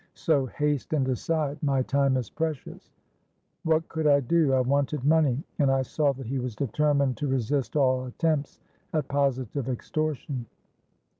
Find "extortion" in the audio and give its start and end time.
9.69-10.47